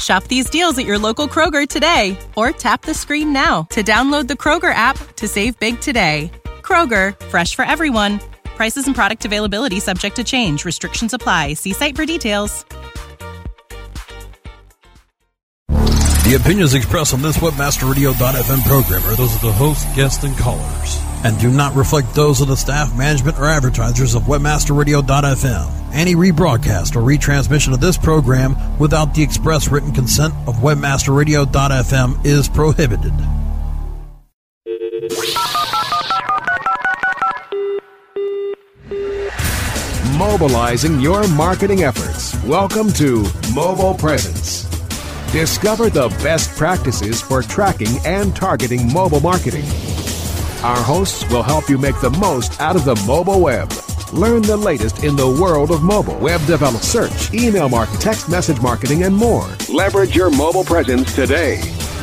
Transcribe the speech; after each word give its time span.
Shop 0.00 0.24
these 0.24 0.48
deals 0.48 0.78
at 0.78 0.86
your 0.86 0.98
local 0.98 1.28
Kroger 1.28 1.68
today 1.68 2.16
or 2.36 2.50
tap 2.52 2.82
the 2.82 2.94
screen 2.94 3.32
now 3.32 3.64
to 3.70 3.82
download 3.82 4.28
the 4.28 4.34
Kroger 4.34 4.72
app 4.74 4.96
to 5.16 5.28
save 5.28 5.58
big 5.58 5.80
today. 5.80 6.30
Kroger, 6.62 7.18
fresh 7.26 7.54
for 7.54 7.64
everyone. 7.64 8.20
Prices 8.44 8.86
and 8.86 8.94
product 8.94 9.24
availability 9.24 9.80
subject 9.80 10.16
to 10.16 10.24
change. 10.24 10.64
Restrictions 10.64 11.12
apply. 11.12 11.54
See 11.54 11.72
site 11.72 11.96
for 11.96 12.06
details. 12.06 12.64
The 16.30 16.38
opinions 16.40 16.74
expressed 16.74 17.12
on 17.12 17.22
this 17.22 17.38
WebmasterRadio.fm 17.38 18.64
program 18.64 19.02
are 19.02 19.16
those 19.16 19.34
of 19.34 19.40
the 19.40 19.50
host, 19.50 19.84
guests, 19.96 20.22
and 20.22 20.36
callers, 20.38 21.00
and 21.24 21.36
do 21.40 21.50
not 21.50 21.74
reflect 21.74 22.14
those 22.14 22.40
of 22.40 22.46
the 22.46 22.56
staff, 22.56 22.96
management, 22.96 23.36
or 23.36 23.46
advertisers 23.46 24.14
of 24.14 24.22
WebmasterRadio.fm. 24.22 25.79
Any 25.92 26.14
rebroadcast 26.14 26.94
or 26.94 27.02
retransmission 27.02 27.74
of 27.74 27.80
this 27.80 27.98
program 27.98 28.54
without 28.78 29.12
the 29.12 29.22
express 29.22 29.68
written 29.68 29.92
consent 29.92 30.32
of 30.46 30.56
WebmasterRadio.fm 30.56 32.24
is 32.24 32.48
prohibited. 32.48 33.12
Mobilizing 40.16 41.00
your 41.00 41.26
marketing 41.28 41.82
efforts. 41.82 42.40
Welcome 42.44 42.92
to 42.92 43.26
Mobile 43.52 43.94
Presence. 43.94 44.64
Discover 45.32 45.90
the 45.90 46.08
best 46.22 46.56
practices 46.56 47.20
for 47.20 47.42
tracking 47.42 47.98
and 48.04 48.36
targeting 48.36 48.92
mobile 48.92 49.20
marketing. 49.20 49.64
Our 50.62 50.76
hosts 50.76 51.28
will 51.30 51.42
help 51.42 51.68
you 51.68 51.78
make 51.78 52.00
the 52.00 52.10
most 52.10 52.60
out 52.60 52.76
of 52.76 52.84
the 52.84 52.94
mobile 53.06 53.40
web. 53.40 53.72
Learn 54.12 54.42
the 54.42 54.56
latest 54.56 55.04
in 55.04 55.14
the 55.14 55.28
world 55.40 55.70
of 55.70 55.84
mobile, 55.84 56.18
web 56.18 56.40
development, 56.44 56.84
search, 56.84 57.32
email 57.32 57.68
marketing, 57.68 58.00
text 58.00 58.28
message 58.28 58.60
marketing, 58.60 59.04
and 59.04 59.16
more. 59.16 59.48
Leverage 59.72 60.16
your 60.16 60.30
mobile 60.30 60.64
presence 60.64 61.14
today. 61.14 61.60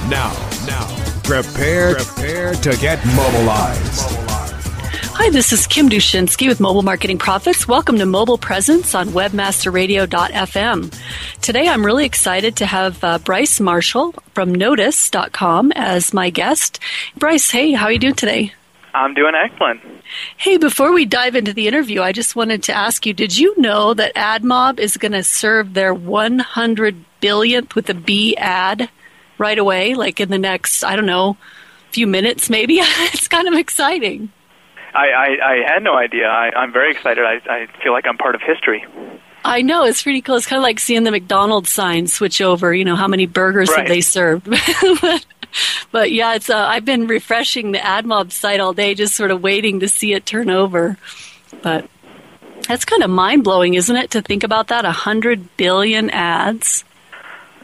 Now, 0.10 0.32
now, 0.66 0.88
prepare, 1.24 1.96
prepare 1.96 2.54
to 2.54 2.78
get 2.78 3.06
mobilized. 3.08 4.06
Hi, 5.20 5.30
this 5.32 5.52
is 5.52 5.68
Kim 5.68 5.90
Dushinski 5.90 6.48
with 6.48 6.62
Mobile 6.62 6.84
Marketing 6.84 7.18
Profits. 7.18 7.68
Welcome 7.68 7.98
to 7.98 8.06
Mobile 8.06 8.38
Presence 8.38 8.96
on 8.96 9.10
WebmasterRadio.fm. 9.10 11.02
Today 11.42 11.68
I'm 11.68 11.86
really 11.86 12.06
excited 12.06 12.56
to 12.56 12.66
have 12.66 13.04
uh, 13.04 13.18
Bryce 13.18 13.60
Marshall 13.60 14.14
from 14.34 14.56
knotice.com 14.56 15.74
as 15.76 16.14
my 16.14 16.30
guest. 16.30 16.80
Bryce, 17.18 17.52
hey, 17.52 17.74
how 17.74 17.88
are 17.88 17.92
you 17.92 18.00
doing 18.00 18.16
today? 18.16 18.54
I'm 19.04 19.14
doing 19.14 19.34
excellent. 19.36 19.82
Hey, 20.38 20.58
before 20.58 20.92
we 20.94 21.06
dive 21.06 21.36
into 21.36 21.54
the 21.54 21.68
interview, 21.68 22.02
I 22.02 22.12
just 22.12 22.36
wanted 22.36 22.64
to 22.64 22.74
ask 22.74 23.06
you 23.06 23.14
did 23.14 23.38
you 23.38 23.60
know 23.60 23.94
that 23.94 24.16
AdMob 24.16 24.80
is 24.80 24.98
going 24.98 25.12
to 25.12 25.24
serve 25.24 25.74
their 25.74 25.94
100 25.94 27.06
billionth 27.22 27.76
with 27.76 27.90
a 27.90 27.94
B 27.94 28.36
ad 28.38 28.90
right 29.38 29.58
away, 29.60 29.94
like 29.96 30.20
in 30.20 30.30
the 30.30 30.38
next, 30.38 30.84
I 30.84 30.96
don't 30.96 31.06
know, 31.06 31.38
few 31.92 32.08
minutes 32.08 32.50
maybe? 32.50 32.76
it's 32.80 33.28
kind 33.28 33.48
of 33.48 33.54
exciting. 33.54 34.32
I, 34.94 35.10
I, 35.10 35.52
I 35.52 35.74
had 35.74 35.84
no 35.84 35.96
idea. 35.96 36.28
I, 36.28 36.50
I'm 36.56 36.72
very 36.74 36.92
excited. 36.92 37.24
I, 37.24 37.40
I 37.50 37.68
feel 37.84 37.92
like 37.92 38.08
I'm 38.08 38.18
part 38.18 38.34
of 38.36 38.42
history. 38.42 38.86
I 39.46 39.62
know 39.62 39.84
it's 39.86 40.02
pretty 40.02 40.22
cool. 40.22 40.36
It's 40.36 40.46
kind 40.48 40.58
of 40.58 40.64
like 40.64 40.80
seeing 40.80 41.04
the 41.04 41.12
McDonald's 41.12 41.72
sign 41.72 42.08
switch 42.08 42.42
over. 42.42 42.74
You 42.74 42.84
know, 42.84 42.96
how 42.96 43.08
many 43.08 43.28
burgers 43.28 43.70
Right. 43.70 43.80
have 43.80 43.88
they 43.88 44.02
served? 44.02 44.48
but, 45.92 46.12
yeah, 46.12 46.36
it's. 46.36 46.50
Uh, 46.50 46.58
I've 46.58 46.86
been 46.86 47.08
refreshing 47.08 47.72
the 47.72 47.80
AdMob 47.80 48.32
site 48.32 48.60
all 48.60 48.74
day, 48.74 48.96
just 48.96 49.16
sort 49.16 49.32
of 49.32 49.42
waiting 49.42 49.80
to 49.82 49.90
see 49.90 50.14
it 50.14 50.26
turn 50.26 50.50
over. 50.50 50.98
But 51.62 51.90
that's 52.68 52.86
kind 52.86 53.04
of 53.04 53.10
mind 53.10 53.44
blowing, 53.44 53.76
isn't 53.76 53.96
it? 53.96 54.12
To 54.12 54.22
think 54.22 54.44
about 54.44 54.68
that, 54.68 54.86
a 54.86 54.92
hundred 54.92 55.56
billion 55.58 56.10
ads. 56.10 56.84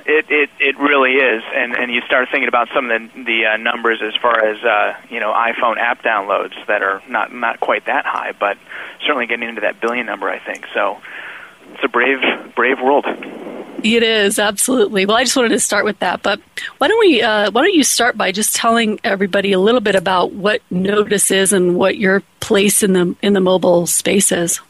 It 0.06 0.26
it 0.30 0.50
it 0.60 0.78
really 0.80 1.14
is, 1.14 1.44
and 1.54 1.78
and 1.78 1.92
you 1.92 2.02
start 2.02 2.28
thinking 2.32 2.48
about 2.48 2.68
some 2.74 2.90
of 2.90 3.02
the 3.02 3.24
the 3.24 3.46
uh, 3.46 3.58
numbers 3.58 4.02
as 4.02 4.14
far 4.22 4.44
as 4.44 4.62
uh, 4.64 4.96
you 5.10 5.20
know 5.20 5.32
iPhone 5.32 5.78
app 5.78 6.04
downloads 6.04 6.54
that 6.68 6.82
are 6.82 7.02
not 7.08 7.34
not 7.34 7.60
quite 7.60 7.86
that 7.86 8.06
high, 8.06 8.34
but 8.38 8.58
certainly 9.02 9.28
getting 9.28 9.48
into 9.48 9.62
that 9.62 9.80
billion 9.80 10.06
number. 10.06 10.30
I 10.30 10.40
think 10.40 10.66
so. 10.74 11.00
It's 11.74 11.84
a 11.84 11.88
brave 11.88 12.20
brave 12.56 12.82
world. 12.82 13.06
It 13.84 14.02
is 14.02 14.40
absolutely. 14.40 15.06
Well, 15.06 15.18
I 15.18 15.24
just 15.24 15.36
wanted 15.36 15.50
to 15.50 15.60
start 15.60 15.84
with 15.84 16.00
that, 16.00 16.24
but 16.24 16.40
why 16.78 16.88
don't 16.88 17.00
we? 17.00 17.22
Uh, 17.22 17.52
why 17.52 17.62
don't 17.62 17.74
you 17.74 17.84
start 17.84 18.18
by 18.18 18.32
just 18.32 18.56
telling 18.56 19.00
everybody 19.04 19.52
a 19.52 19.60
little 19.60 19.82
bit 19.82 19.96
about 19.96 20.32
what 20.32 20.62
Knotice 20.72 21.32
is 21.32 21.52
and 21.52 21.76
what 21.76 21.98
your 21.98 22.24
place 22.40 22.82
in 22.82 22.94
the 22.94 23.16
in 23.22 23.34
the 23.34 23.42
mobile 23.42 23.86
space 23.86 24.32
is? 24.32 24.62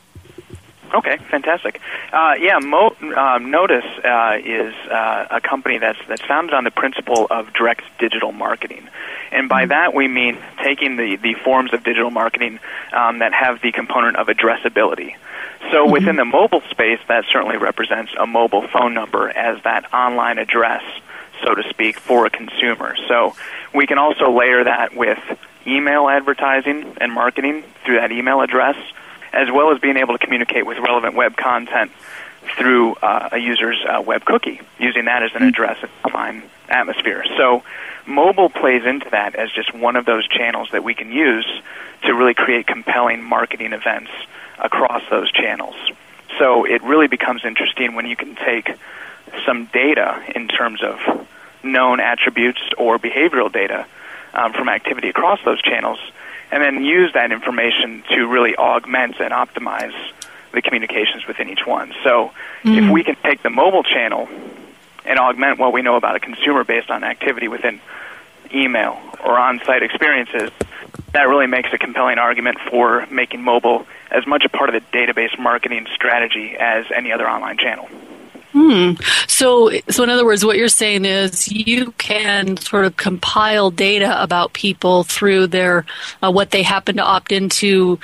Okay, 0.93 1.17
fantastic. 1.17 1.81
Uh, 2.11 2.35
yeah, 2.39 2.59
Mo, 2.59 2.95
um, 3.17 3.49
Knotice 3.49 3.83
uh, 4.05 4.37
is 4.43 4.75
uh, 4.91 5.25
a 5.31 5.41
company 5.41 5.79
that's 5.79 5.97
that's 6.07 6.21
founded 6.21 6.53
on 6.53 6.65
the 6.65 6.71
principle 6.71 7.25
of 7.31 7.51
direct 7.53 7.81
digital 7.97 8.31
marketing, 8.31 8.87
and 9.31 9.49
by 9.49 9.65
that 9.65 9.95
we 9.95 10.07
mean 10.07 10.37
taking 10.63 10.95
the 10.97 11.15
the 11.15 11.33
forms 11.33 11.73
of 11.73 11.83
digital 11.83 12.11
marketing 12.11 12.59
um, 12.91 13.19
that 13.19 13.33
have 13.33 13.59
the 13.61 13.71
component 13.71 14.17
of 14.17 14.27
addressability. 14.27 15.15
So 15.71 15.89
within 15.89 16.17
the 16.17 16.25
mobile 16.25 16.61
space, 16.69 16.99
that 17.07 17.25
certainly 17.31 17.57
represents 17.57 18.11
a 18.19 18.27
mobile 18.27 18.67
phone 18.67 18.93
number 18.93 19.29
as 19.29 19.63
that 19.63 19.91
online 19.93 20.37
address, 20.37 20.83
so 21.43 21.55
to 21.55 21.63
speak, 21.69 21.97
for 21.97 22.27
a 22.27 22.29
consumer. 22.29 22.95
So 23.07 23.35
we 23.73 23.87
can 23.87 23.97
also 23.97 24.29
layer 24.31 24.63
that 24.63 24.95
with 24.95 25.19
email 25.65 26.07
advertising 26.07 26.97
and 26.97 27.11
marketing 27.11 27.63
through 27.83 27.95
that 27.95 28.11
email 28.11 28.41
address 28.41 28.75
as 29.33 29.51
well 29.51 29.71
as 29.71 29.79
being 29.79 29.97
able 29.97 30.17
to 30.17 30.23
communicate 30.23 30.65
with 30.65 30.77
relevant 30.77 31.15
web 31.15 31.35
content 31.35 31.91
through 32.57 32.95
uh, 32.95 33.29
a 33.31 33.37
user's 33.37 33.83
uh, 33.87 34.01
web 34.01 34.23
cookie, 34.25 34.61
using 34.79 35.05
that 35.05 35.23
as 35.23 35.31
an 35.33 35.43
address 35.43 35.77
in 35.81 35.89
online 36.05 36.43
atmosphere. 36.69 37.25
So, 37.37 37.63
mobile 38.05 38.49
plays 38.49 38.85
into 38.85 39.09
that 39.11 39.35
as 39.35 39.51
just 39.51 39.73
one 39.73 39.95
of 39.95 40.05
those 40.05 40.27
channels 40.27 40.69
that 40.71 40.83
we 40.83 40.93
can 40.93 41.11
use 41.11 41.47
to 42.03 42.13
really 42.13 42.33
create 42.33 42.67
compelling 42.67 43.23
marketing 43.23 43.73
events 43.73 44.11
across 44.59 45.01
those 45.09 45.31
channels. 45.31 45.75
So, 46.37 46.65
it 46.65 46.83
really 46.83 47.07
becomes 47.07 47.45
interesting 47.45 47.95
when 47.95 48.05
you 48.05 48.15
can 48.15 48.35
take 48.35 48.71
some 49.45 49.65
data 49.65 50.21
in 50.35 50.47
terms 50.47 50.83
of 50.83 51.27
known 51.63 51.99
attributes 51.99 52.61
or 52.77 52.99
behavioral 52.99 53.51
data 53.51 53.85
um, 54.33 54.53
from 54.53 54.67
activity 54.67 55.09
across 55.09 55.39
those 55.45 55.61
channels 55.61 55.99
and 56.53 56.61
then 56.61 56.85
use 56.85 57.11
that 57.13 57.31
information 57.31 58.03
to 58.09 58.27
really 58.27 58.55
augment 58.55 59.19
and 59.19 59.33
optimize 59.33 59.95
the 60.51 60.61
communications 60.61 61.25
within 61.25 61.49
each 61.49 61.65
one. 61.65 61.95
So 62.03 62.31
if 62.63 62.83
mm. 62.83 62.93
we 62.93 63.03
can 63.03 63.15
take 63.23 63.41
the 63.41 63.49
mobile 63.49 63.81
channel 63.81 64.29
and 65.03 65.17
augment 65.17 65.57
what 65.57 65.73
we 65.73 65.81
know 65.81 65.95
about 65.95 66.15
a 66.15 66.19
consumer 66.19 66.63
based 66.63 66.91
on 66.91 67.03
activity 67.03 67.47
within 67.47 67.81
email 68.53 69.01
or 69.25 69.39
on-site 69.39 69.81
experiences, 69.81 70.51
that 71.13 71.23
really 71.23 71.47
makes 71.47 71.73
a 71.73 71.79
compelling 71.79 72.19
argument 72.19 72.59
for 72.69 73.07
making 73.09 73.41
mobile 73.41 73.87
as 74.11 74.27
much 74.27 74.45
a 74.45 74.49
part 74.49 74.69
of 74.69 74.75
the 74.75 74.97
database 74.97 75.35
marketing 75.39 75.87
strategy 75.91 76.55
as 76.55 76.85
any 76.95 77.11
other 77.11 77.27
online 77.27 77.57
channel. 77.57 77.89
Hmm. 78.53 78.93
So, 79.27 79.71
so 79.89 80.03
in 80.03 80.11
other 80.11 80.25
words, 80.25 80.45
what 80.45 80.57
you're 80.57 80.67
saying 80.67 81.05
is 81.05 81.51
you 81.51 81.91
can 81.97 82.55
sort 82.57 82.85
of 82.85 82.95
compile 82.97 83.71
data 83.71 84.21
about 84.21 84.53
people 84.53 85.03
through 85.03 85.47
their 85.47 85.85
uh, 86.21 86.31
what 86.31 86.51
they 86.51 86.61
happen 86.61 86.97
to 86.97 87.03
opt 87.03 87.31
into 87.31 87.99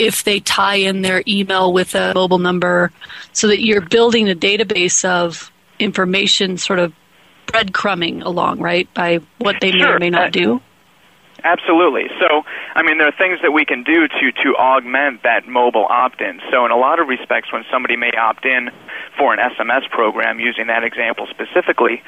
if 0.00 0.24
they 0.24 0.40
tie 0.40 0.74
in 0.74 1.02
their 1.02 1.22
email 1.28 1.72
with 1.72 1.94
a 1.94 2.12
mobile 2.14 2.40
number, 2.40 2.90
so 3.32 3.46
that 3.46 3.62
you're 3.62 3.80
building 3.80 4.28
a 4.28 4.34
database 4.34 5.04
of 5.04 5.52
information, 5.78 6.58
sort 6.58 6.80
of 6.80 6.92
breadcrumbing 7.46 8.24
along, 8.24 8.58
right, 8.58 8.92
by 8.92 9.20
what 9.38 9.56
they 9.60 9.70
may 9.70 9.84
or 9.84 10.00
may 10.00 10.10
not 10.10 10.28
Uh, 10.28 10.30
do. 10.30 10.60
Absolutely. 11.44 12.08
So, 12.18 12.44
I 12.74 12.82
mean, 12.82 12.98
there 12.98 13.08
are 13.08 13.16
things 13.16 13.38
that 13.42 13.52
we 13.52 13.64
can 13.64 13.82
do 13.82 14.08
to 14.08 14.32
to 14.44 14.56
augment 14.56 15.22
that 15.22 15.46
mobile 15.46 15.86
opt-in. 15.88 16.40
So, 16.50 16.64
in 16.64 16.70
a 16.70 16.76
lot 16.76 16.98
of 16.98 17.08
respects, 17.08 17.52
when 17.52 17.64
somebody 17.70 17.96
may 17.96 18.10
opt 18.12 18.44
in 18.44 18.70
for 19.18 19.32
an 19.34 19.38
SMS 19.38 19.88
program, 19.90 20.40
using 20.40 20.66
that 20.68 20.82
example 20.82 21.26
specifically, 21.28 22.02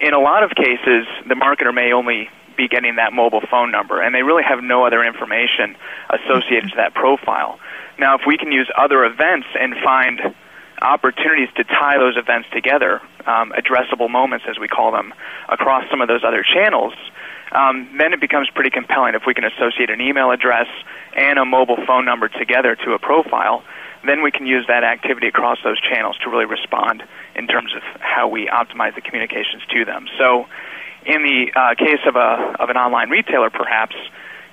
in 0.00 0.14
a 0.14 0.18
lot 0.18 0.42
of 0.42 0.50
cases, 0.50 1.06
the 1.28 1.34
marketer 1.34 1.72
may 1.72 1.92
only 1.92 2.28
be 2.56 2.68
getting 2.68 2.96
that 2.96 3.12
mobile 3.12 3.40
phone 3.50 3.70
number, 3.70 4.00
and 4.00 4.14
they 4.14 4.22
really 4.22 4.42
have 4.42 4.62
no 4.62 4.84
other 4.84 5.02
information 5.02 5.76
associated 6.10 6.70
to 6.70 6.76
that 6.76 6.94
profile. 6.94 7.58
Now, 7.98 8.16
if 8.16 8.22
we 8.26 8.36
can 8.36 8.52
use 8.52 8.70
other 8.76 9.04
events 9.04 9.46
and 9.58 9.74
find 9.82 10.20
opportunities 10.82 11.48
to 11.56 11.64
tie 11.64 11.98
those 11.98 12.16
events 12.16 12.48
together, 12.52 13.00
um, 13.26 13.52
addressable 13.52 14.10
moments 14.10 14.44
as 14.48 14.58
we 14.58 14.68
call 14.68 14.90
them, 14.90 15.14
across 15.48 15.88
some 15.90 16.00
of 16.00 16.08
those 16.08 16.24
other 16.24 16.42
channels, 16.42 16.92
um, 17.54 17.88
then 17.98 18.12
it 18.12 18.20
becomes 18.20 18.48
pretty 18.54 18.70
compelling. 18.70 19.14
If 19.14 19.22
we 19.26 19.34
can 19.34 19.44
associate 19.44 19.90
an 19.90 20.00
email 20.00 20.30
address 20.30 20.66
and 21.16 21.38
a 21.38 21.44
mobile 21.44 21.78
phone 21.86 22.04
number 22.04 22.28
together 22.28 22.76
to 22.84 22.92
a 22.92 22.98
profile, 22.98 23.62
then 24.06 24.22
we 24.22 24.30
can 24.30 24.46
use 24.46 24.64
that 24.68 24.84
activity 24.84 25.28
across 25.28 25.58
those 25.62 25.80
channels 25.80 26.16
to 26.24 26.30
really 26.30 26.46
respond 26.46 27.02
in 27.36 27.46
terms 27.46 27.72
of 27.74 27.82
how 28.00 28.28
we 28.28 28.48
optimize 28.48 28.94
the 28.94 29.00
communications 29.00 29.62
to 29.70 29.84
them. 29.84 30.06
So, 30.18 30.46
in 31.04 31.22
the 31.22 31.50
uh, 31.54 31.74
case 31.74 32.00
of 32.06 32.16
a 32.16 32.56
of 32.60 32.70
an 32.70 32.76
online 32.76 33.10
retailer, 33.10 33.50
perhaps 33.50 33.96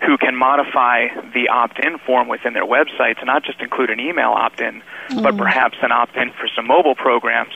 who 0.06 0.18
can 0.18 0.36
modify 0.36 1.08
the 1.34 1.50
opt-in 1.50 1.98
form 2.00 2.28
within 2.28 2.54
their 2.54 2.66
website 2.66 3.20
to 3.20 3.26
not 3.26 3.44
just 3.44 3.60
include 3.60 3.90
an 3.90 4.00
email 4.00 4.30
opt-in, 4.30 4.82
but 5.22 5.38
perhaps 5.38 5.78
an 5.82 5.92
opt-in 5.92 6.32
for 6.32 6.48
some 6.56 6.66
mobile 6.66 6.96
programs. 6.96 7.54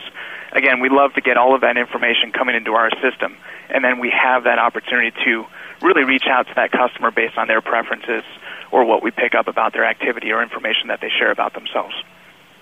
Again, 0.54 0.80
we 0.80 0.88
love 0.88 1.12
to 1.14 1.20
get 1.20 1.36
all 1.36 1.54
of 1.54 1.60
that 1.62 1.76
information 1.76 2.32
coming 2.32 2.54
into 2.54 2.72
our 2.72 2.90
system, 3.02 3.36
and 3.68 3.84
then 3.84 3.98
we 3.98 4.10
have 4.10 4.44
that 4.44 4.58
opportunity 4.58 5.12
to 5.24 5.44
really 5.82 6.04
reach 6.04 6.24
out 6.30 6.46
to 6.46 6.54
that 6.54 6.70
customer 6.70 7.10
based 7.10 7.36
on 7.36 7.48
their 7.48 7.60
preferences 7.60 8.22
or 8.70 8.84
what 8.84 9.02
we 9.02 9.10
pick 9.10 9.34
up 9.34 9.48
about 9.48 9.72
their 9.72 9.84
activity 9.84 10.32
or 10.32 10.42
information 10.42 10.88
that 10.88 11.00
they 11.00 11.10
share 11.10 11.30
about 11.30 11.54
themselves. 11.54 11.94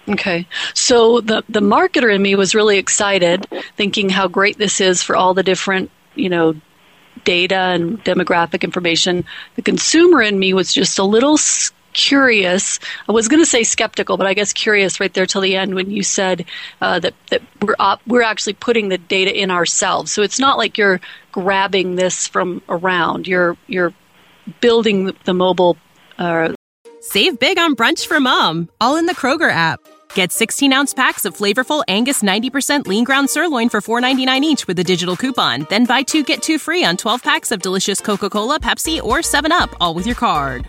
Okay. 0.08 0.46
So 0.74 1.20
the 1.20 1.44
the 1.48 1.60
marketer 1.60 2.12
in 2.12 2.22
me 2.22 2.34
was 2.34 2.54
really 2.54 2.78
excited, 2.78 3.46
thinking 3.76 4.08
how 4.08 4.26
great 4.26 4.58
this 4.58 4.80
is 4.80 5.02
for 5.02 5.14
all 5.14 5.32
the 5.32 5.44
different, 5.44 5.90
you 6.16 6.28
know, 6.28 6.54
data 7.24 7.54
and 7.54 8.02
demographic 8.04 8.62
information. 8.62 9.24
The 9.54 9.62
consumer 9.62 10.20
in 10.20 10.38
me 10.38 10.54
was 10.54 10.72
just 10.74 10.98
a 10.98 11.04
little 11.04 11.34
s- 11.34 11.70
curious. 11.92 12.78
I 13.08 13.12
was 13.12 13.28
going 13.28 13.42
to 13.42 13.48
say 13.48 13.62
skeptical, 13.64 14.16
but 14.16 14.26
I 14.26 14.34
guess 14.34 14.52
curious 14.52 15.00
right 15.00 15.12
there 15.12 15.26
till 15.26 15.40
the 15.40 15.56
end 15.56 15.74
when 15.74 15.90
you 15.90 16.02
said 16.02 16.44
uh, 16.80 16.98
that 17.00 17.14
that 17.30 17.42
we're 17.60 17.76
op- 17.78 18.06
we're 18.06 18.22
actually 18.22 18.54
putting 18.54 18.88
the 18.88 18.98
data 18.98 19.36
in 19.36 19.50
ourselves. 19.50 20.12
So 20.12 20.22
it's 20.22 20.38
not 20.38 20.58
like 20.58 20.78
you're 20.78 21.00
grabbing 21.30 21.96
this 21.96 22.26
from 22.26 22.62
around. 22.68 23.26
You're 23.26 23.56
you're 23.66 23.92
building 24.60 25.12
the 25.24 25.34
mobile 25.34 25.76
uh, 26.18 26.52
Save 27.04 27.40
big 27.40 27.58
on 27.58 27.74
brunch 27.74 28.06
for 28.06 28.20
mom, 28.20 28.68
all 28.80 28.94
in 28.94 29.06
the 29.06 29.14
Kroger 29.14 29.50
app. 29.50 29.80
Get 30.14 30.30
16 30.30 30.72
ounce 30.72 30.94
packs 30.94 31.24
of 31.24 31.36
flavorful 31.36 31.82
Angus 31.88 32.22
90% 32.22 32.86
lean 32.86 33.02
ground 33.02 33.28
sirloin 33.28 33.68
for 33.68 33.80
$4.99 33.80 34.40
each 34.42 34.66
with 34.68 34.78
a 34.78 34.84
digital 34.84 35.16
coupon. 35.16 35.66
Then 35.68 35.84
buy 35.84 36.04
two 36.04 36.22
get 36.22 36.42
two 36.42 36.58
free 36.58 36.84
on 36.84 36.96
12 36.96 37.20
packs 37.24 37.50
of 37.50 37.60
delicious 37.60 38.00
Coca 38.00 38.30
Cola, 38.30 38.60
Pepsi, 38.60 39.02
or 39.02 39.18
7UP, 39.18 39.74
all 39.80 39.94
with 39.94 40.06
your 40.06 40.14
card. 40.14 40.68